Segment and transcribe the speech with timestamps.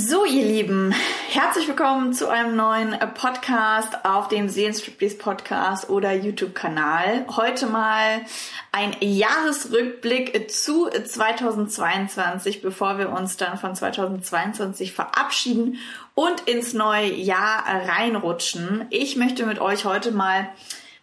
[0.00, 0.94] So, ihr Lieben,
[1.28, 7.26] herzlich willkommen zu einem neuen Podcast auf dem Seelenstriptease Podcast oder YouTube-Kanal.
[7.34, 8.20] Heute mal
[8.70, 15.78] ein Jahresrückblick zu 2022, bevor wir uns dann von 2022 verabschieden
[16.14, 18.86] und ins neue Jahr reinrutschen.
[18.90, 20.48] Ich möchte mit euch heute mal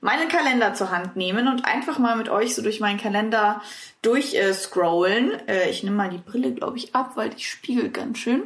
[0.05, 3.61] meinen Kalender zur Hand nehmen und einfach mal mit euch so durch meinen Kalender
[4.03, 5.47] durchscrollen.
[5.47, 8.43] Äh, ich nehme mal die Brille, glaube ich, ab, weil die spiegelt ganz schön.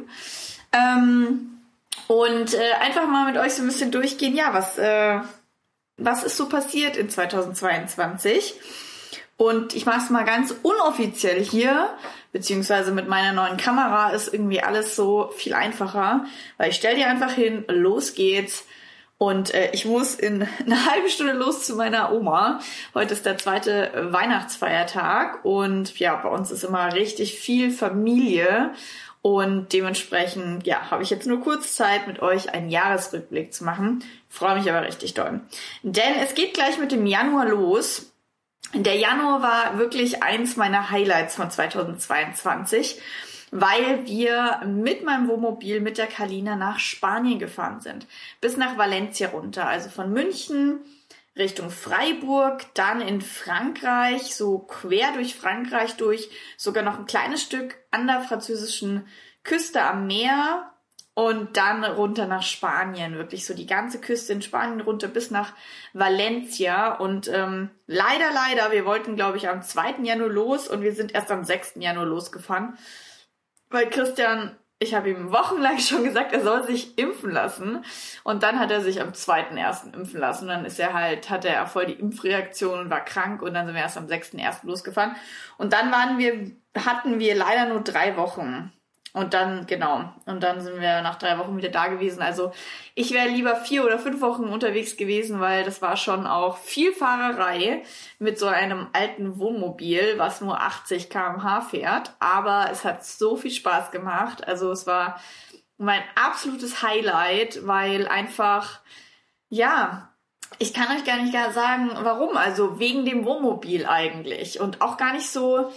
[0.72, 1.58] Ähm,
[2.08, 5.20] und äh, einfach mal mit euch so ein bisschen durchgehen, ja, was, äh,
[5.98, 8.54] was ist so passiert in 2022?
[9.36, 11.90] Und ich mache es mal ganz unoffiziell hier,
[12.32, 16.24] beziehungsweise mit meiner neuen Kamera ist irgendwie alles so viel einfacher,
[16.56, 18.64] weil ich stelle dir einfach hin, los geht's.
[19.22, 22.60] Und äh, ich muss in eine halbe Stunde los zu meiner Oma.
[22.94, 28.72] Heute ist der zweite Weihnachtsfeiertag und ja, bei uns ist immer richtig viel Familie.
[29.20, 34.02] Und dementsprechend, ja, habe ich jetzt nur kurz Zeit, mit euch einen Jahresrückblick zu machen.
[34.30, 35.40] Freue mich aber richtig doll.
[35.82, 38.10] Denn es geht gleich mit dem Januar los.
[38.72, 42.98] Der Januar war wirklich eins meiner Highlights von 2022
[43.50, 48.06] weil wir mit meinem Wohnmobil mit der Kalina nach Spanien gefahren sind.
[48.40, 49.66] Bis nach Valencia runter.
[49.66, 50.80] Also von München
[51.36, 57.76] Richtung Freiburg, dann in Frankreich, so quer durch Frankreich durch, sogar noch ein kleines Stück
[57.90, 59.06] an der französischen
[59.44, 60.70] Küste am Meer
[61.14, 65.52] und dann runter nach Spanien, wirklich so die ganze Küste in Spanien runter bis nach
[65.92, 66.94] Valencia.
[66.94, 70.02] Und ähm, leider, leider, wir wollten, glaube ich, am 2.
[70.02, 71.74] Januar los und wir sind erst am 6.
[71.76, 72.76] Januar losgefahren
[73.70, 77.84] weil Christian, ich habe ihm wochenlang schon gesagt, er soll sich impfen lassen.
[78.24, 79.94] Und dann hat er sich am 2.1.
[79.94, 80.44] impfen lassen.
[80.44, 83.42] Und dann ist er halt, hatte er voll die Impfreaktion und war krank.
[83.42, 84.66] Und dann sind wir erst am 6.1.
[84.66, 85.16] losgefahren.
[85.58, 88.72] Und dann waren wir, hatten wir leider nur drei Wochen.
[89.12, 92.22] Und dann, genau, und dann sind wir nach drei Wochen wieder da gewesen.
[92.22, 92.52] Also
[92.94, 96.92] ich wäre lieber vier oder fünf Wochen unterwegs gewesen, weil das war schon auch viel
[96.92, 97.82] Fahrerei
[98.20, 102.12] mit so einem alten Wohnmobil, was nur 80 km/h fährt.
[102.20, 104.46] Aber es hat so viel Spaß gemacht.
[104.46, 105.20] Also es war
[105.76, 108.80] mein absolutes Highlight, weil einfach,
[109.48, 110.10] ja,
[110.58, 112.36] ich kann euch gar nicht gar sagen, warum.
[112.36, 114.60] Also wegen dem Wohnmobil eigentlich.
[114.60, 115.72] Und auch gar nicht so,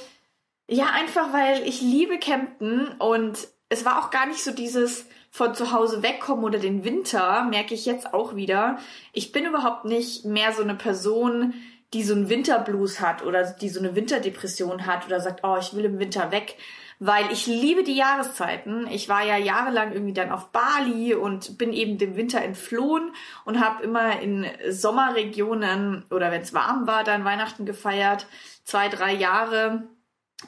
[0.68, 5.56] ja, einfach weil ich liebe Campen und es war auch gar nicht so dieses von
[5.56, 8.78] zu Hause wegkommen oder den Winter, merke ich jetzt auch wieder.
[9.13, 11.56] Ich bin überhaupt nicht mehr so eine Person,
[11.94, 15.75] die so einen Winterblues hat oder die so eine Winterdepression hat oder sagt, oh, ich
[15.75, 16.56] will im Winter weg,
[17.00, 18.88] weil ich liebe die Jahreszeiten.
[18.91, 23.12] Ich war ja jahrelang irgendwie dann auf Bali und bin eben dem Winter entflohen
[23.44, 28.28] und habe immer in Sommerregionen oder wenn es warm war, dann Weihnachten gefeiert,
[28.63, 29.84] zwei, drei Jahre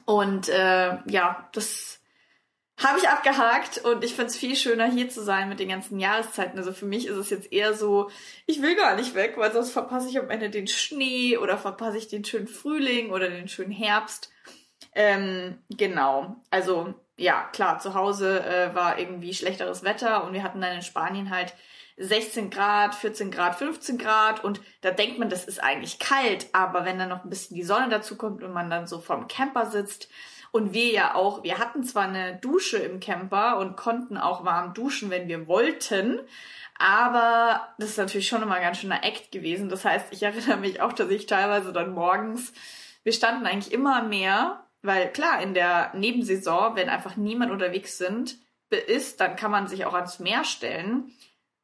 [0.06, 2.00] und äh, ja, das
[2.78, 5.98] habe ich abgehakt und ich finde es viel schöner, hier zu sein mit den ganzen
[6.00, 6.58] Jahreszeiten.
[6.58, 8.10] Also für mich ist es jetzt eher so,
[8.48, 11.98] ich will gar nicht weg, weil sonst verpasse ich am Ende den Schnee oder verpasse
[11.98, 14.32] ich den schönen Frühling oder den schönen Herbst.
[14.94, 20.60] Ähm, genau, also ja, klar, zu Hause äh, war irgendwie schlechteres Wetter und wir hatten
[20.60, 21.54] dann in Spanien halt
[21.98, 26.84] 16 Grad, 14 Grad, 15 Grad und da denkt man, das ist eigentlich kalt, aber
[26.84, 29.68] wenn dann noch ein bisschen die Sonne dazu kommt und man dann so vorm Camper
[29.68, 30.10] sitzt
[30.52, 34.74] und wir ja auch, wir hatten zwar eine Dusche im Camper und konnten auch warm
[34.74, 36.20] duschen, wenn wir wollten,
[36.78, 39.70] aber das ist natürlich schon immer ganz schöner Act gewesen.
[39.70, 42.52] Das heißt, ich erinnere mich auch, dass ich teilweise dann morgens,
[43.04, 47.98] wir standen eigentlich immer am Meer, weil klar, in der Nebensaison, wenn einfach niemand unterwegs
[47.98, 48.38] sind,
[48.88, 51.14] ist, dann kann man sich auch ans Meer stellen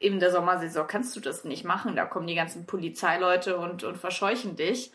[0.02, 1.96] in der Sommersaison kannst du das nicht machen.
[1.96, 4.92] Da kommen die ganzen Polizeileute und, und verscheuchen dich.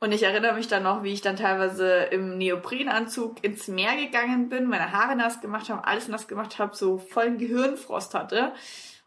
[0.00, 4.48] Und ich erinnere mich dann noch, wie ich dann teilweise im Neoprenanzug ins Meer gegangen
[4.48, 8.52] bin, meine Haare nass gemacht habe, alles nass gemacht habe, so vollen Gehirnfrost hatte.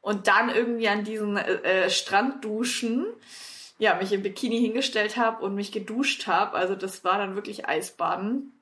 [0.01, 3.07] Und dann irgendwie an diesen äh, Strandduschen,
[3.79, 6.55] ja, mich im Bikini hingestellt habe und mich geduscht habe.
[6.55, 8.61] Also das war dann wirklich Eisbaden.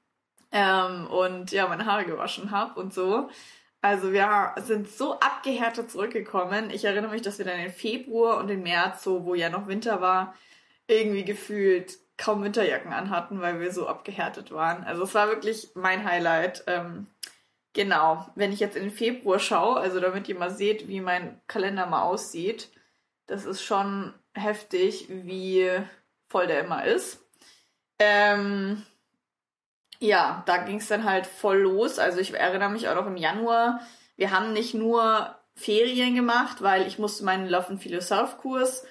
[0.51, 3.29] Ähm, und ja, meine Haare gewaschen habe und so.
[3.81, 6.69] Also wir sind so abgehärtet zurückgekommen.
[6.69, 9.67] Ich erinnere mich, dass wir dann im Februar und im März, so wo ja noch
[9.67, 10.35] Winter war,
[10.87, 14.83] irgendwie gefühlt kaum Winterjacken anhatten, weil wir so abgehärtet waren.
[14.83, 16.65] Also es war wirklich mein Highlight.
[16.67, 17.07] Ähm,
[17.73, 21.39] genau, wenn ich jetzt in den Februar schaue, also damit ihr mal seht, wie mein
[21.47, 22.69] Kalender mal aussieht,
[23.27, 25.71] das ist schon heftig, wie
[26.27, 27.23] voll der immer ist.
[27.99, 28.85] Ähm,
[29.99, 31.99] ja, da ging es dann halt voll los.
[31.99, 33.81] Also ich erinnere mich auch noch im Januar,
[34.15, 38.85] wir haben nicht nur Ferien gemacht, weil ich musste meinen Love and Feel Yourself Kurs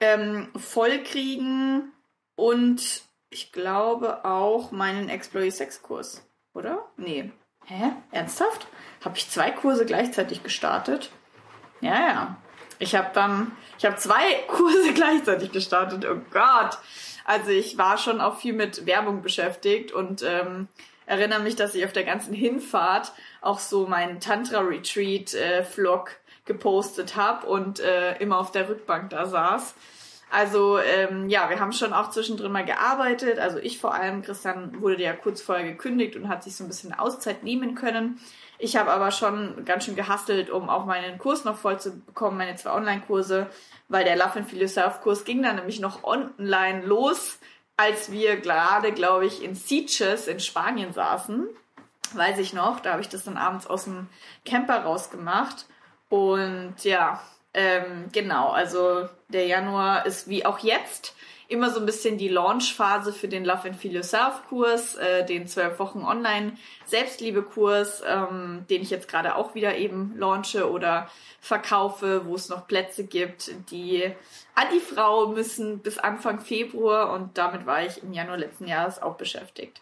[0.00, 1.92] ähm, voll kriegen
[2.36, 6.90] und ich glaube auch meinen Your Sex Kurs, oder?
[6.96, 7.32] Nee.
[7.66, 7.92] hä?
[8.10, 8.66] Ernsthaft?
[9.04, 11.10] Habe ich zwei Kurse gleichzeitig gestartet?
[11.80, 12.36] Ja, ja.
[12.78, 16.04] Ich habe dann, ich habe zwei Kurse gleichzeitig gestartet.
[16.04, 16.78] Oh Gott.
[17.24, 20.68] Also ich war schon auch viel mit Werbung beschäftigt und ähm,
[21.06, 26.16] erinnere mich, dass ich auf der ganzen Hinfahrt auch so meinen Tantra Retreat äh, Vlog
[26.44, 29.74] gepostet habe und äh, immer auf der Rückbank da saß.
[30.32, 33.38] Also ähm, ja, wir haben schon auch zwischendrin mal gearbeitet.
[33.38, 36.68] Also ich vor allem, Christian wurde ja kurz vorher gekündigt und hat sich so ein
[36.68, 38.18] bisschen Auszeit nehmen können.
[38.58, 42.38] Ich habe aber schon ganz schön gehastelt, um auch meinen Kurs noch voll zu bekommen,
[42.38, 43.48] meine zwei Online-Kurse,
[43.92, 47.38] weil der Love and Feel Yourself-Kurs ging dann nämlich noch online los,
[47.76, 51.46] als wir gerade, glaube ich, in Sitges in Spanien saßen.
[52.14, 54.08] Weiß ich noch, da habe ich das dann abends aus dem
[54.46, 55.66] Camper rausgemacht.
[56.08, 57.22] Und ja,
[57.52, 61.14] ähm, genau, also der Januar ist wie auch jetzt
[61.52, 65.46] immer so ein bisschen die Launchphase für den Love and Feel Yourself Kurs, äh, den
[65.46, 66.54] zwölf Wochen Online
[66.86, 71.08] Selbstliebe Kurs, ähm, den ich jetzt gerade auch wieder eben launche oder
[71.40, 74.10] verkaufe, wo es noch Plätze gibt, die
[74.54, 79.00] an die Frau müssen bis Anfang Februar und damit war ich im Januar letzten Jahres
[79.00, 79.80] auch beschäftigt.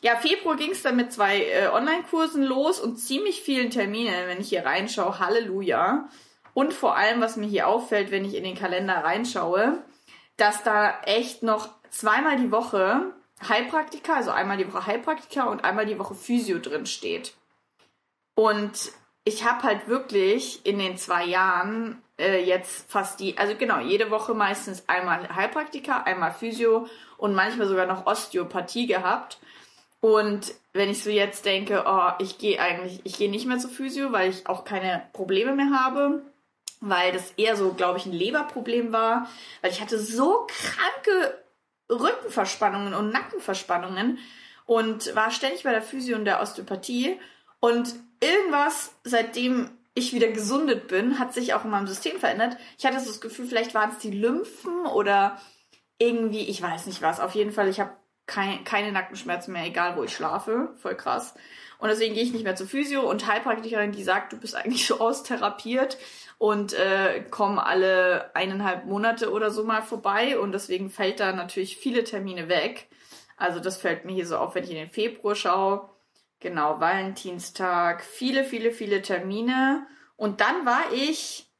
[0.00, 4.40] Ja, Februar ging es dann mit zwei äh, Online-Kursen los und ziemlich vielen Terminen, wenn
[4.40, 5.18] ich hier reinschaue.
[5.18, 6.08] Halleluja.
[6.54, 9.82] Und vor allem, was mir hier auffällt, wenn ich in den Kalender reinschaue,
[10.36, 13.12] dass da echt noch zweimal die Woche
[13.48, 17.34] Heilpraktika, also einmal die Woche Heilpraktika und einmal die Woche Physio drin steht.
[18.34, 18.92] Und
[19.24, 24.10] ich habe halt wirklich in den zwei Jahren äh, jetzt fast die, also genau, jede
[24.10, 26.86] Woche meistens einmal Heilpraktika, einmal Physio
[27.18, 29.38] und manchmal sogar noch Osteopathie gehabt.
[30.00, 33.70] Und wenn ich so jetzt denke, oh, ich gehe eigentlich, ich gehe nicht mehr zur
[33.70, 36.22] Physio, weil ich auch keine Probleme mehr habe,
[36.82, 39.28] weil das eher so, glaube ich, ein Leberproblem war,
[39.60, 41.42] weil ich hatte so kranke
[41.88, 44.18] Rückenverspannungen und Nackenverspannungen
[44.66, 47.18] und war ständig bei der Physio und der Osteopathie
[47.60, 52.56] und irgendwas, seitdem ich wieder gesundet bin, hat sich auch in meinem System verändert.
[52.78, 55.40] Ich hatte so das Gefühl, vielleicht waren es die Lymphen oder
[55.98, 57.20] irgendwie, ich weiß nicht was.
[57.20, 57.92] Auf jeden Fall, ich habe
[58.26, 60.74] kein, keine Nackenschmerzen mehr, egal wo ich schlafe.
[60.78, 61.34] Voll krass.
[61.82, 64.86] Und deswegen gehe ich nicht mehr zur Physio und Heilpraktikerin, die sagt, du bist eigentlich
[64.86, 65.98] so austherapiert
[66.38, 71.78] und äh, kommen alle eineinhalb Monate oder so mal vorbei und deswegen fällt da natürlich
[71.78, 72.88] viele Termine weg.
[73.36, 75.90] Also das fällt mir hier so auf, wenn ich in den Februar schaue.
[76.38, 79.84] Genau, Valentinstag, viele, viele, viele Termine.
[80.14, 81.50] Und dann war ich,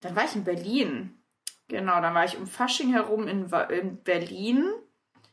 [0.00, 1.22] dann war ich in Berlin.
[1.68, 4.64] Genau, dann war ich um Fasching herum in, in Berlin,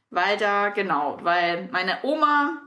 [0.09, 2.62] weil da, genau, weil meine Oma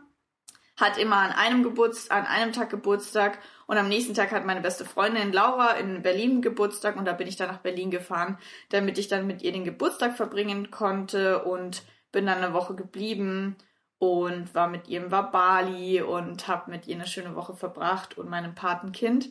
[0.77, 4.61] hat immer an einem Geburtstag, an einem Tag Geburtstag und am nächsten Tag hat meine
[4.61, 8.99] beste Freundin Laura in Berlin Geburtstag und da bin ich dann nach Berlin gefahren, damit
[8.99, 13.57] ich dann mit ihr den Geburtstag verbringen konnte und bin dann eine Woche geblieben
[13.99, 18.29] und war mit ihr im Bali und habe mit ihr eine schöne Woche verbracht und
[18.29, 19.31] meinem Patenkind.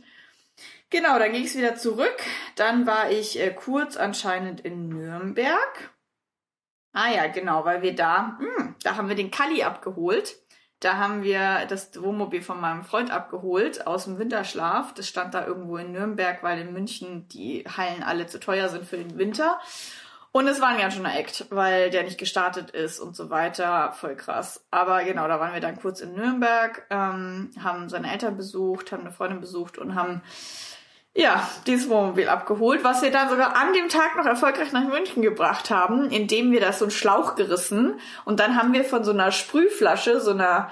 [0.89, 2.17] Genau, dann ging es wieder zurück.
[2.55, 5.91] Dann war ich äh, kurz anscheinend in Nürnberg.
[6.93, 10.37] Ah ja, genau, weil wir da, mh, hm, da haben wir den Kali abgeholt.
[10.85, 14.93] Da haben wir das Wohnmobil von meinem Freund abgeholt aus dem Winterschlaf.
[14.93, 18.85] Das stand da irgendwo in Nürnberg, weil in München die Hallen alle zu teuer sind
[18.85, 19.59] für den Winter.
[20.31, 23.93] Und es war ein ganz schöner Act, weil der nicht gestartet ist und so weiter.
[23.93, 24.63] Voll krass.
[24.69, 29.01] Aber genau, da waren wir dann kurz in Nürnberg, ähm, haben seine Eltern besucht, haben
[29.01, 30.21] eine Freundin besucht und haben
[31.15, 35.21] ja, dieses Wohnmobil abgeholt, was wir dann sogar an dem Tag noch erfolgreich nach München
[35.21, 39.11] gebracht haben, indem wir das so einen Schlauch gerissen und dann haben wir von so
[39.11, 40.71] einer Sprühflasche, so einer,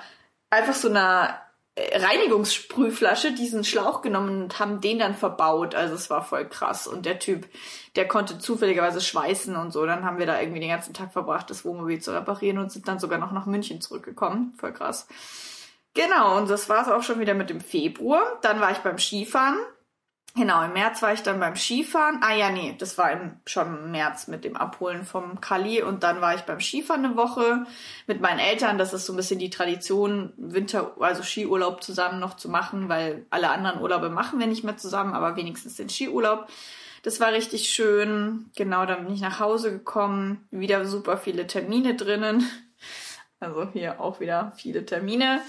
[0.50, 1.40] einfach so einer
[1.76, 5.76] äh, Reinigungssprühflasche diesen Schlauch genommen und haben den dann verbaut.
[5.76, 6.86] Also es war voll krass.
[6.88, 7.48] Und der Typ,
[7.96, 9.86] der konnte zufälligerweise schweißen und so.
[9.86, 12.88] Dann haben wir da irgendwie den ganzen Tag verbracht, das Wohnmobil zu reparieren und sind
[12.88, 14.54] dann sogar noch nach München zurückgekommen.
[14.60, 15.08] Voll krass.
[15.96, 18.22] Genau, und das war es auch schon wieder mit dem Februar.
[18.42, 19.58] Dann war ich beim Skifahren.
[20.36, 22.20] Genau, im März war ich dann beim Skifahren.
[22.24, 25.84] Ah ja, nee, das war im, schon im März mit dem Abholen vom Kali.
[25.84, 27.68] Und dann war ich beim Skifahren eine Woche
[28.08, 28.80] mit meinen Eltern.
[28.80, 33.28] Das ist so ein bisschen die Tradition, Winter, also Skiurlaub zusammen noch zu machen, weil
[33.30, 36.48] alle anderen Urlaube machen wir nicht mehr zusammen, aber wenigstens den Skiurlaub.
[37.04, 38.50] Das war richtig schön.
[38.56, 40.48] Genau, dann bin ich nach Hause gekommen.
[40.50, 42.48] Wieder super viele Termine drinnen.
[43.40, 45.42] Also hier auch wieder viele Termine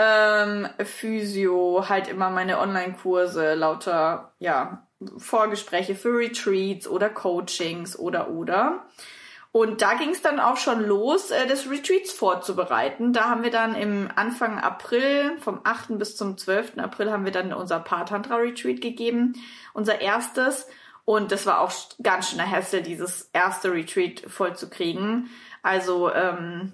[0.00, 4.86] ähm, Physio, halt immer meine Online-Kurse, lauter, ja,
[5.18, 8.86] Vorgespräche für Retreats oder Coachings oder oder.
[9.52, 13.12] Und da ging es dann auch schon los, äh, das Retreats vorzubereiten.
[13.12, 15.98] Da haben wir dann im Anfang April, vom 8.
[15.98, 16.78] bis zum 12.
[16.78, 19.34] April, haben wir dann unser Paartantra-Retreat gegeben,
[19.74, 20.66] unser erstes.
[21.04, 25.28] Und das war auch ganz schön ein Hassel, dieses erste Retreat voll zu kriegen.
[25.62, 26.72] Also ähm,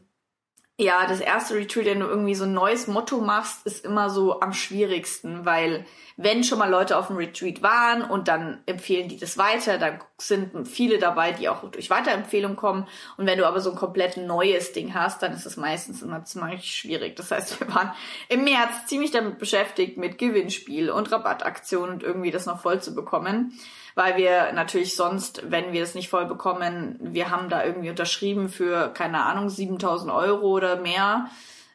[0.78, 4.40] ja, das erste Retreat, wenn du irgendwie so ein neues Motto machst, ist immer so
[4.40, 5.86] am schwierigsten, weil
[6.18, 10.00] wenn schon mal Leute auf dem Retreat waren und dann empfehlen die das weiter, dann
[10.18, 12.86] sind viele dabei, die auch durch Weiterempfehlung kommen.
[13.16, 16.24] Und wenn du aber so ein komplett neues Ding hast, dann ist es meistens immer
[16.24, 17.16] ziemlich schwierig.
[17.16, 17.92] Das heißt, wir waren
[18.28, 22.94] im März ziemlich damit beschäftigt, mit Gewinnspiel und Rabattaktionen und irgendwie das noch voll zu
[22.94, 23.58] bekommen
[23.96, 28.50] weil wir natürlich sonst, wenn wir es nicht voll bekommen, wir haben da irgendwie unterschrieben
[28.50, 31.30] für, keine Ahnung, 7000 Euro oder mehr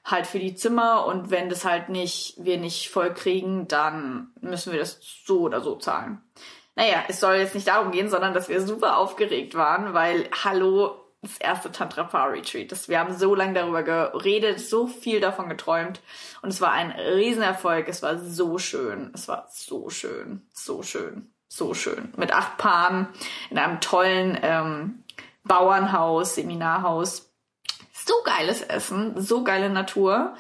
[0.05, 4.71] halt für die Zimmer und wenn das halt nicht, wir nicht voll kriegen, dann müssen
[4.71, 6.21] wir das so oder so zahlen.
[6.75, 10.95] Naja, es soll jetzt nicht darum gehen, sondern dass wir super aufgeregt waren, weil, hallo,
[11.23, 12.71] das erste Tantra Power Retreat.
[12.71, 16.01] Das, wir haben so lange darüber geredet, so viel davon geträumt
[16.43, 17.87] und es war ein Riesenerfolg.
[17.87, 19.11] Es war so schön.
[19.13, 20.47] Es war so schön.
[20.53, 22.13] So schön so schön.
[22.15, 23.09] Mit acht Paaren
[23.49, 25.03] in einem tollen ähm,
[25.43, 27.29] Bauernhaus, Seminarhaus.
[27.91, 30.35] So geiles Essen, so geile Natur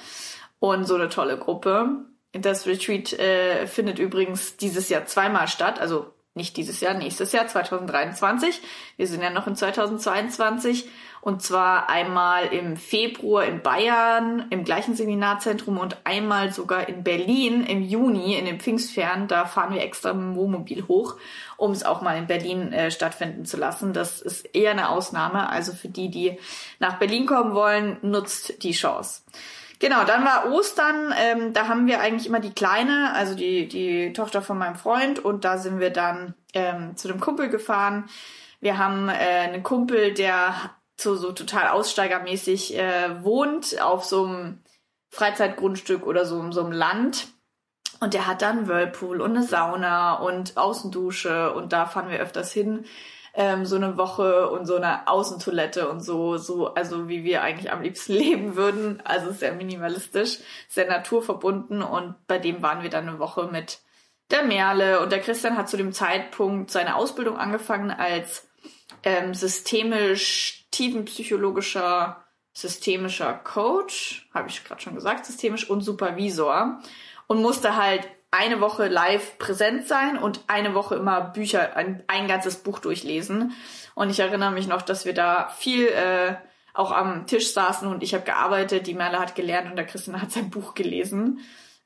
[0.59, 2.05] und so eine tolle Gruppe.
[2.31, 7.45] Das Retreat äh, findet übrigens dieses Jahr zweimal statt, also nicht dieses Jahr, nächstes Jahr,
[7.45, 8.61] 2023.
[8.95, 10.87] Wir sind ja noch in 2022.
[11.21, 17.63] Und zwar einmal im Februar in Bayern im gleichen Seminarzentrum und einmal sogar in Berlin
[17.63, 19.27] im Juni in den Pfingstferien.
[19.27, 21.17] Da fahren wir extra mit dem Wohnmobil hoch,
[21.57, 23.93] um es auch mal in Berlin äh, stattfinden zu lassen.
[23.93, 25.47] Das ist eher eine Ausnahme.
[25.47, 26.39] Also für die, die
[26.79, 29.21] nach Berlin kommen wollen, nutzt die Chance.
[29.77, 34.13] Genau, dann war Ostern, ähm, da haben wir eigentlich immer die Kleine, also die, die
[34.13, 38.07] Tochter von meinem Freund und da sind wir dann ähm, zu dem Kumpel gefahren.
[38.59, 40.53] Wir haben äh, einen Kumpel, der
[41.01, 44.63] so, so total aussteigermäßig äh, wohnt auf so einem
[45.09, 47.27] Freizeitgrundstück oder so so einem Land.
[47.99, 52.51] Und der hat dann Whirlpool und eine Sauna und Außendusche und da fahren wir öfters
[52.51, 52.85] hin
[53.33, 57.71] ähm, so eine Woche und so eine Außentoilette und so, so, also wie wir eigentlich
[57.71, 59.01] am liebsten leben würden.
[59.05, 63.79] Also sehr minimalistisch, sehr naturverbunden und bei dem waren wir dann eine Woche mit
[64.31, 68.47] der Merle und der Christian hat zu dem Zeitpunkt seine Ausbildung angefangen als
[69.03, 76.81] ähm, systemisch tiefenpsychologischer systemischer Coach, habe ich gerade schon gesagt, systemisch und Supervisor
[77.27, 82.27] und musste halt eine Woche live präsent sein und eine Woche immer Bücher, ein, ein
[82.27, 83.53] ganzes Buch durchlesen.
[83.93, 86.35] Und ich erinnere mich noch, dass wir da viel äh,
[86.73, 90.21] auch am Tisch saßen und ich habe gearbeitet, die Merle hat gelernt und der Christian
[90.21, 91.39] hat sein Buch gelesen.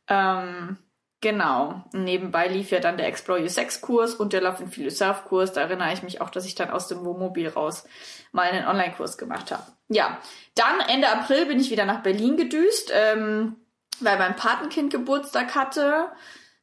[0.08, 0.78] Ähm,
[1.26, 1.84] genau.
[1.92, 5.26] Nebenbei lief ja dann der Explore Your Sex Kurs und der Love and Feel Yourself
[5.26, 5.54] Kurs.
[5.54, 7.86] Da erinnere ich mich auch, dass ich dann aus dem Wohnmobil raus
[8.32, 9.64] mal einen Online-Kurs gemacht habe.
[9.88, 10.20] Ja,
[10.54, 12.92] dann Ende April bin ich wieder nach Berlin gedüst.
[12.94, 13.56] Ähm,
[14.00, 16.12] weil mein Patenkind Geburtstag hatte.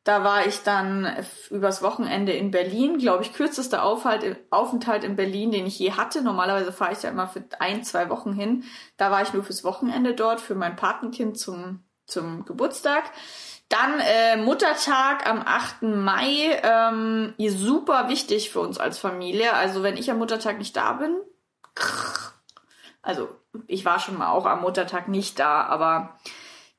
[0.04, 1.08] Da war ich dann
[1.50, 6.22] übers Wochenende in Berlin, glaube ich, kürzester Aufhalt, Aufenthalt in Berlin, den ich je hatte.
[6.22, 8.64] Normalerweise fahre ich ja immer für ein, zwei Wochen hin.
[8.96, 13.04] Da war ich nur fürs Wochenende dort, für mein Patenkind zum, zum Geburtstag.
[13.72, 15.80] Dann äh, Muttertag am 8.
[15.80, 19.54] Mai, ähm, super wichtig für uns als Familie.
[19.54, 21.16] Also wenn ich am Muttertag nicht da bin,
[23.00, 23.30] also
[23.66, 26.18] ich war schon mal auch am Muttertag nicht da, aber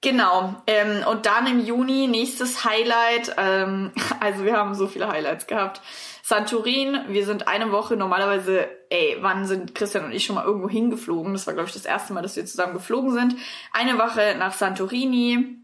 [0.02, 0.54] Genau.
[0.68, 3.36] Ähm, und dann im Juni nächstes Highlight.
[3.38, 5.82] Ähm, also wir haben so viele Highlights gehabt.
[6.22, 10.70] Santorin, wir sind eine Woche normalerweise, ey, wann sind Christian und ich schon mal irgendwo
[10.70, 11.34] hingeflogen?
[11.34, 13.36] Das war, glaube ich, das erste Mal, dass wir zusammen geflogen sind.
[13.72, 15.63] Eine Woche nach Santorini,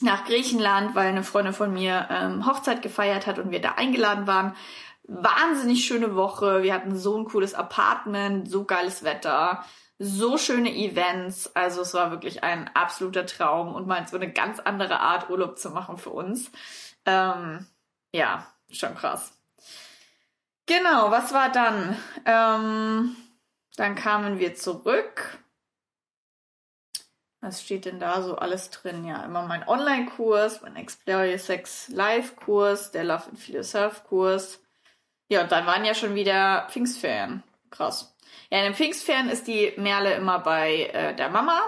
[0.00, 4.26] nach Griechenland, weil eine Freundin von mir ähm, Hochzeit gefeiert hat und wir da eingeladen
[4.26, 4.54] waren.
[5.04, 6.62] Wahnsinnig schöne Woche.
[6.62, 9.64] Wir hatten so ein cooles Apartment, so geiles Wetter
[10.02, 11.54] so schöne Events.
[11.54, 15.58] Also es war wirklich ein absoluter Traum und mal so eine ganz andere Art Urlaub
[15.58, 16.50] zu machen für uns.
[17.04, 17.66] Ähm,
[18.12, 19.38] ja, schon krass.
[20.64, 21.96] Genau, was war dann?
[22.24, 23.14] Ähm,
[23.76, 25.38] dann kamen wir zurück.
[27.40, 29.04] Was steht denn da so alles drin?
[29.06, 34.62] Ja, immer mein Online-Kurs, mein Explore Your Sex Live-Kurs, der Love and Feel Yourself-Kurs.
[35.28, 37.42] Ja, und dann waren ja schon wieder Pfingstferien.
[37.70, 38.14] Krass.
[38.50, 41.62] Ja, in den Pfingstferien ist die Merle immer bei äh, der Mama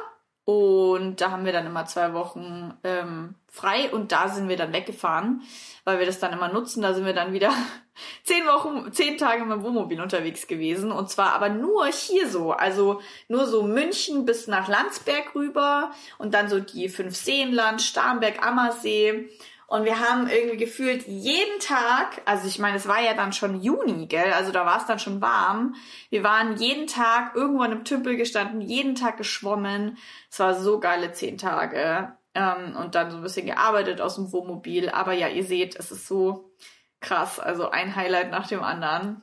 [0.44, 4.72] und da haben wir dann immer zwei Wochen ähm, frei und da sind wir dann
[4.72, 5.42] weggefahren,
[5.84, 6.82] weil wir das dann immer nutzen.
[6.82, 7.52] Da sind wir dann wieder
[8.24, 10.90] zehn Wochen, zehn Tage mit dem Wohnmobil unterwegs gewesen.
[10.90, 16.34] Und zwar aber nur hier so, also nur so München bis nach Landsberg rüber und
[16.34, 19.28] dann so die fünf Seenland, Starnberg, Ammersee
[19.72, 23.62] und wir haben irgendwie gefühlt jeden Tag, also ich meine, es war ja dann schon
[23.62, 24.30] Juni, gell?
[24.34, 25.76] Also da war es dann schon warm.
[26.10, 29.96] Wir waren jeden Tag irgendwo in einem Tümpel gestanden, jeden Tag geschwommen.
[30.30, 32.14] Es war so geile zehn Tage.
[32.34, 34.90] Ähm, und dann so ein bisschen gearbeitet aus dem Wohnmobil.
[34.90, 36.52] Aber ja, ihr seht, es ist so
[37.00, 37.40] krass.
[37.40, 39.22] Also ein Highlight nach dem anderen.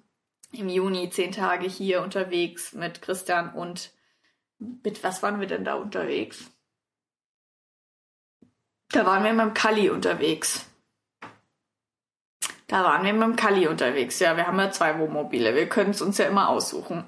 [0.51, 3.91] Im Juni zehn Tage hier unterwegs mit Christian und
[4.57, 6.49] mit was waren wir denn da unterwegs?
[8.91, 10.65] Da waren wir mit dem Kali unterwegs.
[12.67, 14.19] Da waren wir mit dem Kali unterwegs.
[14.19, 15.55] Ja, wir haben ja zwei Wohnmobile.
[15.55, 17.03] Wir können es uns ja immer aussuchen.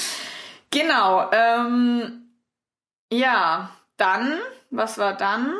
[0.70, 1.30] genau.
[1.32, 2.30] Ähm,
[3.12, 4.38] ja, dann,
[4.70, 5.54] was war dann?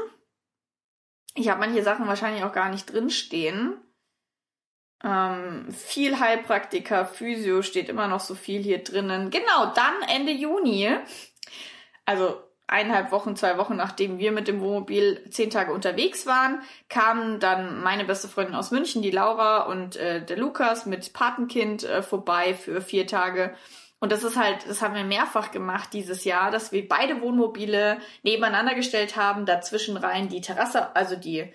[1.34, 3.76] Ich habe manche Sachen wahrscheinlich auch gar nicht drinstehen.
[5.04, 9.30] Ähm, viel Heilpraktiker, Physio steht immer noch so viel hier drinnen.
[9.30, 10.90] Genau, dann Ende Juni.
[12.04, 17.40] Also eineinhalb Wochen, zwei Wochen nachdem wir mit dem Wohnmobil zehn Tage unterwegs waren, kamen
[17.40, 22.02] dann meine beste Freundin aus München, die Laura und äh, der Lukas mit Patenkind äh,
[22.02, 23.54] vorbei für vier Tage.
[24.00, 27.98] Und das ist halt, das haben wir mehrfach gemacht dieses Jahr, dass wir beide Wohnmobile
[28.22, 31.52] nebeneinander gestellt haben, dazwischen rein die Terrasse, also die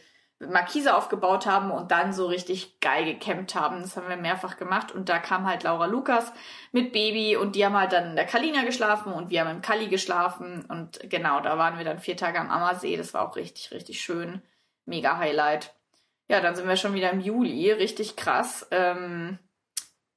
[0.48, 3.82] Markise aufgebaut haben und dann so richtig geil gecampt haben.
[3.82, 6.32] Das haben wir mehrfach gemacht und da kam halt Laura Lukas
[6.72, 9.62] mit Baby und die haben halt dann in der Kalina geschlafen und wir haben im
[9.62, 12.98] Kali geschlafen und genau, da waren wir dann vier Tage am Ammersee.
[12.98, 14.42] Das war auch richtig, richtig schön.
[14.86, 15.74] Mega Highlight.
[16.28, 17.72] Ja, dann sind wir schon wieder im Juli.
[17.72, 18.68] Richtig krass.
[18.72, 19.40] Ähm,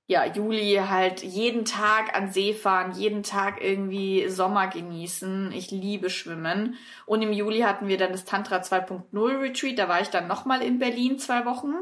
[0.09, 5.51] ja, Juli halt jeden Tag an See fahren, jeden Tag irgendwie Sommer genießen.
[5.53, 6.77] Ich liebe Schwimmen.
[7.07, 9.79] Und im Juli hatten wir dann das Tantra 2.0 Retreat.
[9.79, 11.75] Da war ich dann nochmal in Berlin zwei Wochen.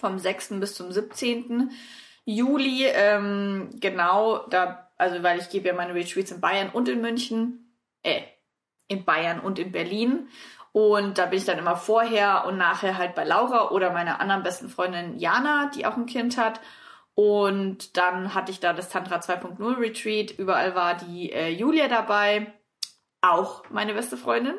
[0.00, 0.58] Vom 6.
[0.58, 1.70] bis zum 17.
[2.24, 2.86] Juli.
[2.86, 7.72] Ähm, genau, da, also weil ich gebe ja meine Retreats in Bayern und in München.
[8.02, 8.22] Äh,
[8.88, 10.28] in Bayern und in Berlin.
[10.72, 14.42] Und da bin ich dann immer vorher und nachher halt bei Laura oder meiner anderen
[14.42, 16.60] besten Freundin Jana, die auch ein Kind hat.
[17.16, 20.32] Und dann hatte ich da das Tantra 2.0 Retreat.
[20.32, 22.52] Überall war die äh, Julia dabei,
[23.22, 24.54] auch meine beste Freundin.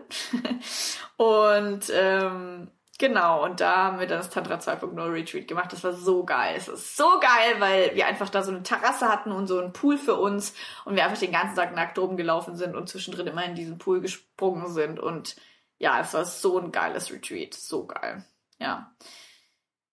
[1.17, 5.72] und ähm, genau, und da haben wir dann das Tantra 2.0 Retreat gemacht.
[5.72, 6.56] Das war so geil.
[6.58, 9.72] Es ist so geil, weil wir einfach da so eine Terrasse hatten und so einen
[9.72, 13.46] Pool für uns und wir einfach den ganzen Tag nackt rumgelaufen sind und zwischendrin immer
[13.46, 15.00] in diesen Pool gesprungen sind.
[15.00, 15.36] Und
[15.78, 17.54] ja, es war so ein geiles Retreat.
[17.54, 18.26] So geil.
[18.58, 18.96] Ja.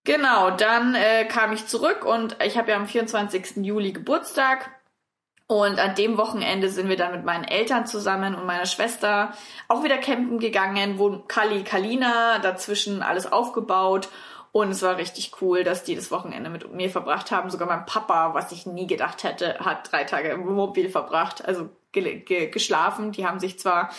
[0.04, 3.56] Genau, dann äh, kam ich zurück und ich habe ja am 24.
[3.64, 4.70] Juli Geburtstag.
[5.46, 9.34] Und an dem Wochenende sind wir dann mit meinen Eltern zusammen und meiner Schwester
[9.68, 14.08] auch wieder campen gegangen, wo Kali, Kalina dazwischen alles aufgebaut.
[14.52, 17.50] Und es war richtig cool, dass die das Wochenende mit mir verbracht haben.
[17.50, 21.44] Sogar mein Papa, was ich nie gedacht hätte, hat drei Tage im Mobil verbracht.
[21.46, 23.12] Also ge ge geschlafen.
[23.12, 23.90] Die haben sich zwar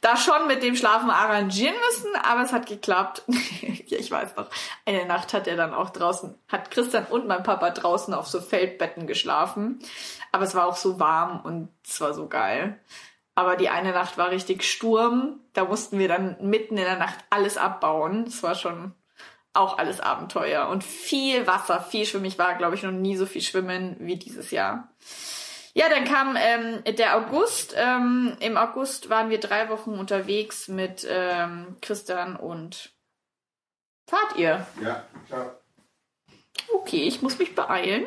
[0.00, 3.24] da schon mit dem Schlafen arrangieren müssen, aber es hat geklappt.
[3.28, 4.48] ich weiß noch,
[4.86, 8.40] eine Nacht hat er dann auch draußen, hat Christian und mein Papa draußen auf so
[8.40, 9.80] Feldbetten geschlafen.
[10.32, 12.80] Aber es war auch so warm und es war so geil.
[13.34, 15.40] Aber die eine Nacht war richtig Sturm.
[15.52, 18.24] Da mussten wir dann mitten in der Nacht alles abbauen.
[18.26, 18.94] Es war schon
[19.52, 22.26] auch alles Abenteuer und viel Wasser, viel Schwimmen.
[22.26, 24.88] Ich war, glaube ich, noch nie so viel schwimmen wie dieses Jahr.
[25.72, 27.74] Ja, dann kam ähm, der August.
[27.76, 32.92] Ähm, Im August waren wir drei Wochen unterwegs mit ähm, Christian und
[34.08, 34.66] fahrt ihr?
[34.82, 35.52] Ja, ciao.
[36.72, 38.06] Okay, ich muss mich beeilen.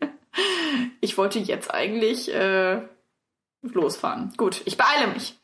[1.00, 2.82] ich wollte jetzt eigentlich äh,
[3.62, 4.32] losfahren.
[4.36, 5.38] Gut, ich beeile mich.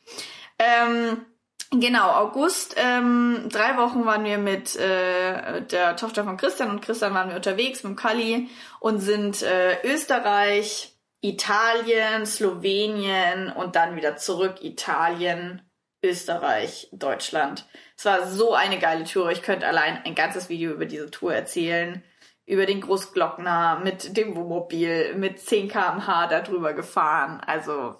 [0.57, 1.25] Ähm,
[1.71, 7.13] Genau, August, ähm, drei Wochen waren wir mit äh, der Tochter von Christian und Christian
[7.13, 10.94] waren wir unterwegs mit Kali und sind äh, Österreich,
[11.25, 15.63] Italien, Slowenien und dann wieder zurück Italien,
[16.03, 17.65] Österreich, Deutschland.
[17.97, 19.31] Es war so eine geile Tour.
[19.31, 22.03] Ich könnte allein ein ganzes Video über diese Tour erzählen.
[22.45, 27.41] Über den Großglockner mit dem Wohnmobil mit 10 kmh darüber gefahren.
[27.43, 27.95] Also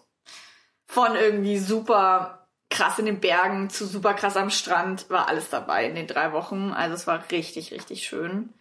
[0.85, 5.87] von irgendwie super krass in den Bergen zu super krass am Strand war alles dabei
[5.87, 6.73] in den drei Wochen.
[6.73, 8.53] Also es war richtig, richtig schön.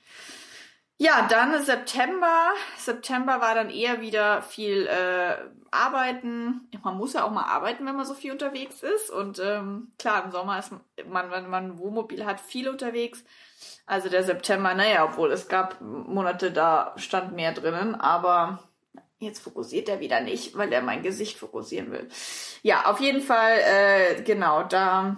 [0.97, 2.53] Ja, dann September.
[2.79, 5.37] September war dann eher wieder viel äh,
[5.73, 6.69] Arbeiten.
[6.85, 9.11] Man muss ja auch mal arbeiten, wenn man so viel unterwegs ist.
[9.11, 13.25] Und ähm, klar, im Sommer ist man, wenn man ein Wohnmobil hat, viel unterwegs.
[13.87, 18.61] Also der September, naja, obwohl es gab Monate, da stand mehr drinnen, aber
[19.19, 22.09] jetzt fokussiert er wieder nicht, weil er mein Gesicht fokussieren will.
[22.63, 25.17] Ja, auf jeden Fall, äh, genau, da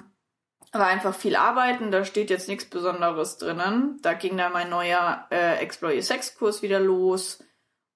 [0.78, 3.98] war einfach viel arbeiten, da steht jetzt nichts Besonderes drinnen.
[4.02, 7.42] Da ging dann mein neuer äh, Explore Your Sex Kurs wieder los.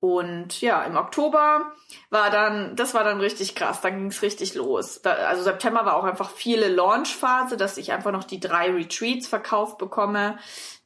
[0.01, 1.73] Und ja, im Oktober
[2.09, 5.03] war dann, das war dann richtig krass, dann ging's richtig los.
[5.03, 9.27] Da, also September war auch einfach viele Launch-Phase, dass ich einfach noch die drei Retreats
[9.27, 10.39] verkauft bekomme.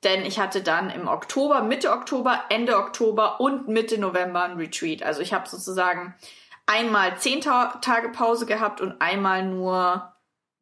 [0.02, 5.04] Denn ich hatte dann im Oktober, Mitte Oktober, Ende Oktober und Mitte November ein Retreat.
[5.04, 6.16] Also ich habe sozusagen
[6.66, 10.13] einmal zehn Ta Tage Pause gehabt und einmal nur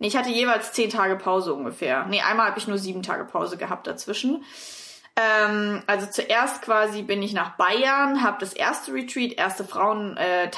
[0.02, 2.06] Nee, ich hatte jeweils zehn Tage Pause ungefähr.
[2.08, 4.44] Nee, einmal habe ich nur sieben Tage Pause gehabt dazwischen.
[5.14, 10.50] Ähm, also zuerst quasi bin ich nach Bayern, habe das erste Retreat, erste Frauen äh,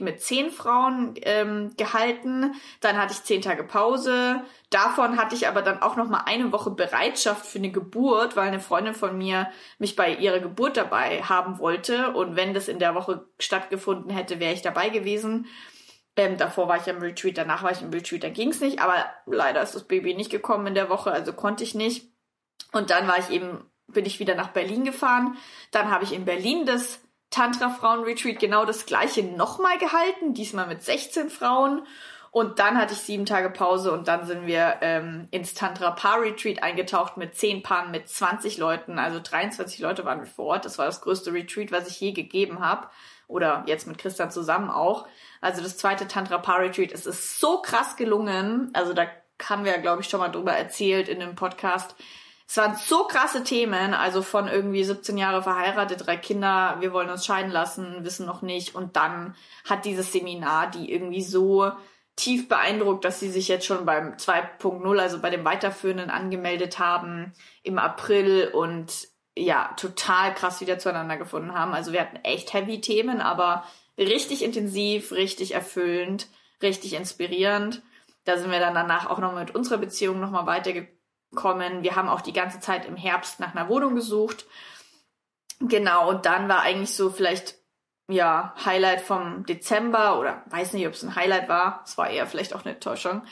[0.00, 2.54] mit zehn Frauen ähm, gehalten.
[2.80, 4.44] Dann hatte ich zehn Tage Pause.
[4.70, 8.46] Davon hatte ich aber dann auch noch mal eine Woche Bereitschaft für eine Geburt, weil
[8.46, 12.12] eine Freundin von mir mich bei ihrer Geburt dabei haben wollte.
[12.12, 15.48] Und wenn das in der Woche stattgefunden hätte, wäre ich dabei gewesen.
[16.16, 18.80] Ähm, davor war ich im Retreat, danach war ich im Retreat, dann ging es nicht.
[18.80, 22.08] Aber leider ist das Baby nicht gekommen in der Woche, also konnte ich nicht.
[22.72, 25.36] Und dann war ich eben bin ich wieder nach Berlin gefahren.
[25.70, 30.66] Dann habe ich in Berlin das Tantra Frauen Retreat genau das gleiche nochmal gehalten, diesmal
[30.66, 31.86] mit 16 Frauen.
[32.32, 36.20] Und dann hatte ich sieben Tage Pause und dann sind wir ähm, ins Tantra Paar
[36.20, 39.00] Retreat eingetaucht mit zehn Paaren, mit 20 Leuten.
[39.00, 40.64] Also 23 Leute waren wir vor Ort.
[40.64, 42.88] Das war das größte Retreat, was ich je gegeben habe.
[43.30, 45.06] Oder jetzt mit Christian zusammen auch.
[45.40, 46.92] Also das zweite Tantra Paar Retreat.
[46.92, 48.70] Es ist so krass gelungen.
[48.74, 49.06] Also da
[49.48, 51.94] haben wir, glaube ich, schon mal drüber erzählt in dem Podcast
[52.50, 57.08] es waren so krasse Themen, also von irgendwie 17 Jahre verheiratet, drei Kinder, wir wollen
[57.08, 58.74] uns scheiden lassen, wissen noch nicht.
[58.74, 61.70] Und dann hat dieses Seminar die irgendwie so
[62.16, 67.34] tief beeindruckt, dass sie sich jetzt schon beim 2.0, also bei dem Weiterführenden angemeldet haben
[67.62, 71.72] im April und ja, total krass wieder zueinander gefunden haben.
[71.72, 73.64] Also wir hatten echt heavy Themen, aber
[73.96, 76.28] richtig intensiv, richtig erfüllend,
[76.62, 77.82] richtig inspirierend.
[78.24, 81.00] Da sind wir dann danach auch noch mit unserer Beziehung nochmal weitergekommen
[81.34, 81.82] kommen.
[81.82, 84.46] Wir haben auch die ganze Zeit im Herbst nach einer Wohnung gesucht.
[85.60, 87.56] Genau, und dann war eigentlich so vielleicht,
[88.08, 91.82] ja, Highlight vom Dezember oder weiß nicht, ob es ein Highlight war.
[91.84, 93.22] Es war eher vielleicht auch eine Enttäuschung,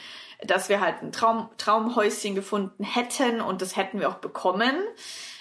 [0.42, 4.76] dass wir halt ein Traum, Traumhäuschen gefunden hätten und das hätten wir auch bekommen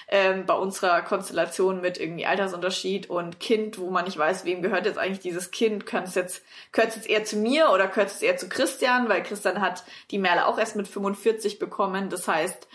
[0.10, 4.86] ähm, bei unserer Konstellation mit irgendwie Altersunterschied und Kind, wo man nicht weiß, wem gehört
[4.86, 8.10] jetzt eigentlich dieses Kind, gehört es jetzt, gehört es jetzt eher zu mir oder gehört
[8.10, 12.10] es eher zu Christian, weil Christian hat die Merle auch erst mit 45 bekommen.
[12.10, 12.68] Das heißt,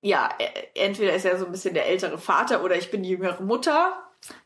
[0.00, 3.10] ja, e, entweder ist er so ein bisschen der ältere Vater oder ich bin die
[3.10, 4.02] jüngere Mutter.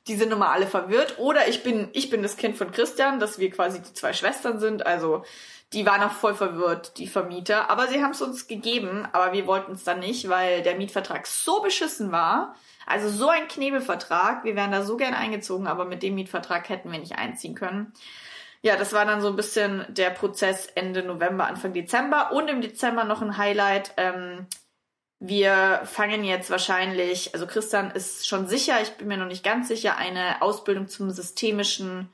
[0.08, 1.18] Die sind immer alle verwirrt.
[1.18, 4.58] Oder ich bin, ich bin das Kind von Christian, dass wir quasi die zwei Schwestern
[4.58, 4.86] sind.
[4.86, 5.22] Also
[5.72, 7.70] die waren auch voll verwirrt, die Vermieter.
[7.70, 11.26] Aber sie haben es uns gegeben, aber wir wollten es dann nicht, weil der Mietvertrag
[11.26, 12.54] so beschissen war.
[12.86, 14.44] Also so ein Knebelvertrag.
[14.44, 17.92] Wir wären da so gern eingezogen, aber mit dem Mietvertrag hätten wir nicht einziehen können.
[18.62, 22.32] Ja, das war dann so ein bisschen der Prozess Ende November, Anfang Dezember.
[22.32, 23.92] Und im Dezember noch ein Highlight.
[23.96, 24.46] Ähm,
[25.18, 29.68] wir fangen jetzt wahrscheinlich, also Christian ist schon sicher, ich bin mir noch nicht ganz
[29.68, 32.10] sicher, eine Ausbildung zum systemischen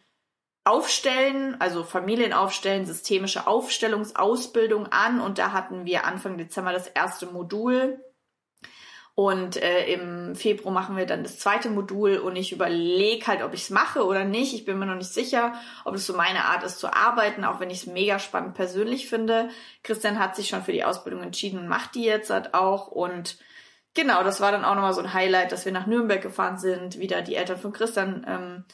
[0.65, 7.27] Aufstellen, also Familien aufstellen, systemische Aufstellungsausbildung an und da hatten wir Anfang Dezember das erste
[7.27, 7.99] Modul
[9.15, 13.53] und äh, im Februar machen wir dann das zweite Modul und ich überlege halt, ob
[13.53, 14.55] ich es mache oder nicht.
[14.55, 17.61] Ich bin mir noch nicht sicher, ob es so meine Art ist zu arbeiten, auch
[17.61, 19.51] wenn ich es mega spannend persönlich finde.
[19.83, 23.39] Christian hat sich schon für die Ausbildung entschieden und macht die jetzt halt auch und
[23.95, 26.99] Genau, das war dann auch nochmal so ein Highlight, dass wir nach Nürnberg gefahren sind,
[26.99, 28.65] wieder die Eltern von Christian ähm,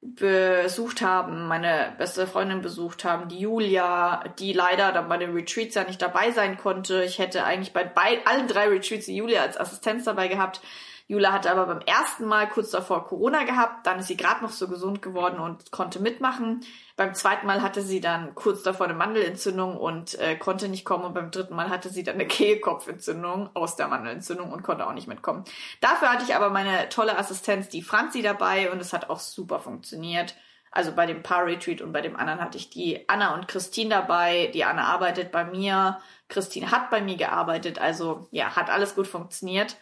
[0.00, 5.74] besucht haben, meine beste Freundin besucht haben, die Julia, die leider dann bei den Retreats
[5.74, 7.02] ja nicht dabei sein konnte.
[7.02, 7.90] Ich hätte eigentlich bei,
[8.24, 10.60] allen drei Retreats die Julia als Assistenz dabei gehabt.
[11.10, 14.50] Jula hatte aber beim ersten Mal kurz davor Corona gehabt, dann ist sie gerade noch
[14.50, 16.60] so gesund geworden und konnte mitmachen.
[16.96, 21.04] Beim zweiten Mal hatte sie dann kurz davor eine Mandelentzündung und äh, konnte nicht kommen
[21.04, 24.92] und beim dritten Mal hatte sie dann eine Kehlkopfentzündung aus der Mandelentzündung und konnte auch
[24.92, 25.44] nicht mitkommen.
[25.80, 29.60] Dafür hatte ich aber meine tolle Assistenz, die Franzi dabei und es hat auch super
[29.60, 30.34] funktioniert.
[30.70, 34.50] Also bei dem Paar-Retreat und bei dem anderen hatte ich die Anna und Christine dabei.
[34.52, 37.78] Die Anna arbeitet bei mir, Christine hat bei mir gearbeitet.
[37.78, 39.78] Also ja, hat alles gut funktioniert.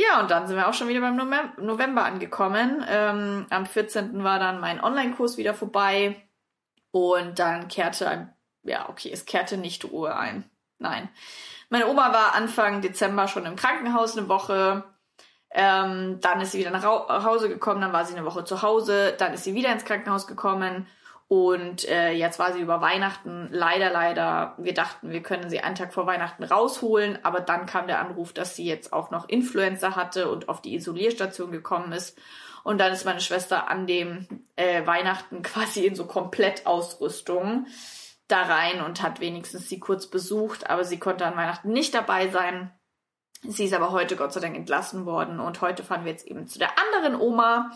[0.00, 1.16] Ja, und dann sind wir auch schon wieder beim
[1.58, 2.82] November angekommen.
[2.88, 4.24] Ähm, am 14.
[4.24, 6.16] war dann mein Online-Kurs wieder vorbei.
[6.90, 8.30] Und dann kehrte
[8.62, 10.48] ja, okay, es kehrte nicht Ruhe ein.
[10.78, 11.10] Nein.
[11.68, 14.84] Meine Oma war Anfang Dezember schon im Krankenhaus eine Woche.
[15.50, 19.14] Ähm, dann ist sie wieder nach Hause gekommen, dann war sie eine Woche zu Hause,
[19.18, 20.86] dann ist sie wieder ins Krankenhaus gekommen
[21.32, 25.76] und äh, jetzt war sie über Weihnachten leider, leider, wir dachten, wir können sie einen
[25.76, 29.94] Tag vor Weihnachten rausholen, aber dann kam der Anruf, dass sie jetzt auch noch Influenza
[29.94, 32.18] hatte und auf die Isolierstation gekommen ist.
[32.64, 37.68] Und dann ist meine Schwester an dem äh, Weihnachten quasi in so Komplettausrüstung
[38.26, 42.26] da rein und hat wenigstens sie kurz besucht, aber sie konnte an Weihnachten nicht dabei
[42.26, 42.72] sein.
[43.42, 46.48] Sie ist aber heute Gott sei Dank entlassen worden und heute fahren wir jetzt eben
[46.48, 47.70] zu der anderen Oma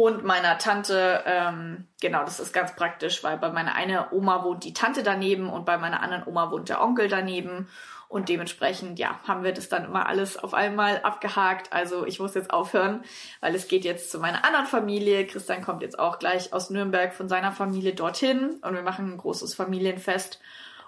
[0.00, 1.22] und meiner Tante.
[1.26, 5.50] Ähm, genau, das ist ganz praktisch, weil bei meiner einen Oma wohnt die Tante daneben
[5.50, 7.68] und bei meiner anderen Oma wohnt der Onkel daneben.
[8.08, 11.74] Und dementsprechend, ja, haben wir das dann immer alles auf einmal abgehakt.
[11.74, 13.04] Also ich muss jetzt aufhören,
[13.42, 15.26] weil es geht jetzt zu meiner anderen Familie.
[15.26, 19.18] Christian kommt jetzt auch gleich aus Nürnberg von seiner Familie dorthin und wir machen ein
[19.18, 20.40] großes Familienfest.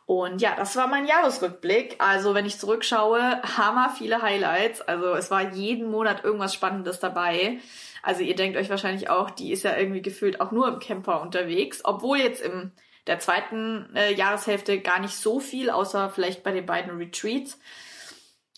[0.07, 1.96] Und ja, das war mein Jahresrückblick.
[1.98, 4.81] Also wenn ich zurückschaue, hammer viele Highlights.
[4.81, 7.61] Also es war jeden Monat irgendwas Spannendes dabei.
[8.02, 11.22] Also ihr denkt euch wahrscheinlich auch, die ist ja irgendwie gefühlt auch nur im Camper
[11.22, 12.72] unterwegs, obwohl jetzt im
[13.06, 17.58] der zweiten äh, Jahreshälfte gar nicht so viel, außer vielleicht bei den beiden Retreats.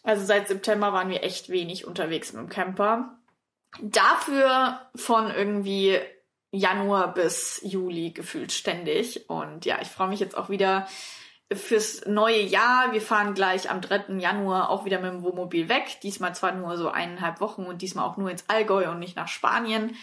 [0.03, 3.19] Also seit September waren wir echt wenig unterwegs mit dem Camper.
[3.81, 5.99] Dafür von irgendwie
[6.51, 9.29] Januar bis Juli gefühlt ständig.
[9.29, 10.87] Und ja, ich freue mich jetzt auch wieder
[11.53, 12.93] fürs neue Jahr.
[12.93, 14.15] Wir fahren gleich am 3.
[14.19, 15.99] Januar auch wieder mit dem Wohnmobil weg.
[16.03, 19.29] Diesmal zwar nur so eineinhalb Wochen und diesmal auch nur ins Allgäu und nicht nach
[19.29, 19.97] Spanien.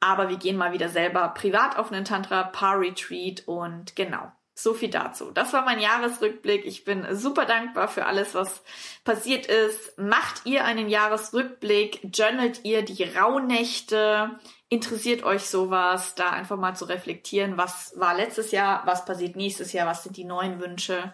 [0.00, 4.30] Aber wir gehen mal wieder selber privat auf einen Tantra-Paar-Retreat und genau.
[4.56, 5.32] So viel dazu.
[5.32, 6.64] Das war mein Jahresrückblick.
[6.64, 8.62] Ich bin super dankbar für alles, was
[9.02, 9.98] passiert ist.
[9.98, 12.00] Macht ihr einen Jahresrückblick?
[12.14, 14.30] Journalt ihr die Rauhnächte?
[14.68, 16.14] Interessiert euch sowas?
[16.14, 20.16] Da einfach mal zu reflektieren, was war letztes Jahr, was passiert nächstes Jahr, was sind
[20.16, 21.12] die neuen Wünsche?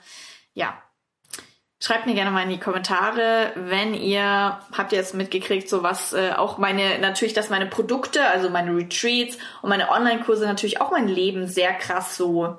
[0.52, 0.82] Ja.
[1.82, 6.12] Schreibt mir gerne mal in die Kommentare, wenn ihr habt ihr jetzt mitgekriegt, so was
[6.12, 10.90] äh, auch meine natürlich, dass meine Produkte, also meine Retreats und meine Online-Kurse natürlich auch
[10.90, 12.58] mein Leben sehr krass so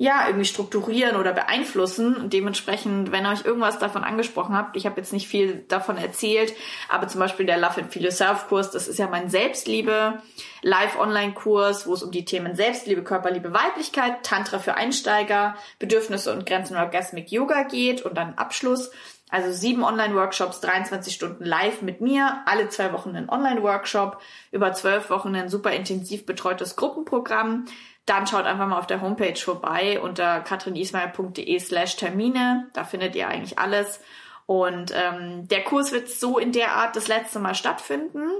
[0.00, 2.16] ja, irgendwie strukturieren oder beeinflussen.
[2.16, 6.54] Und dementsprechend, wenn euch irgendwas davon angesprochen habt, ich habe jetzt nicht viel davon erzählt,
[6.88, 10.22] aber zum Beispiel der Love and Feel Yourself Kurs, das ist ja mein Selbstliebe
[10.62, 16.76] Live-Online-Kurs, wo es um die Themen Selbstliebe, Körperliebe, Weiblichkeit, Tantra für Einsteiger, Bedürfnisse und Grenzen
[16.76, 18.92] Orgasmic Yoga geht und dann Abschluss.
[19.30, 24.20] Also sieben Online-Workshops, 23 Stunden live mit mir, alle zwei Wochen ein Online-Workshop,
[24.52, 27.66] über zwölf Wochen ein super intensiv betreutes Gruppenprogramm,
[28.08, 32.68] dann schaut einfach mal auf der Homepage vorbei unter katrinismail.de slash Termine.
[32.72, 34.00] Da findet ihr eigentlich alles.
[34.46, 38.30] Und ähm, der Kurs wird so in der Art das letzte Mal stattfinden.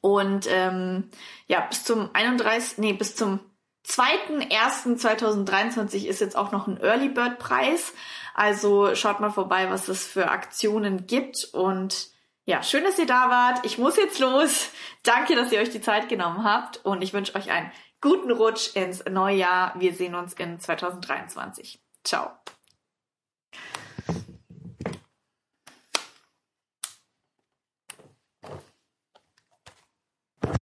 [0.00, 1.10] Und ähm,
[1.48, 3.40] ja, bis zum 31, nee, bis zum
[3.86, 7.92] 2.1.2023 ist jetzt auch noch ein Early Bird Preis.
[8.34, 11.44] Also schaut mal vorbei, was es für Aktionen gibt.
[11.52, 12.08] Und
[12.46, 13.66] ja, schön, dass ihr da wart.
[13.66, 14.70] Ich muss jetzt los.
[15.02, 16.78] Danke, dass ihr euch die Zeit genommen habt.
[16.84, 17.70] Und ich wünsche euch ein
[18.00, 19.74] guten Rutsch ins neue Jahr.
[19.78, 21.80] Wir sehen uns in 2023.
[22.04, 22.30] Ciao.